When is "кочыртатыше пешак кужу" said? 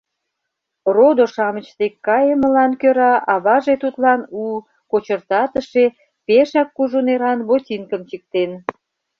4.91-6.99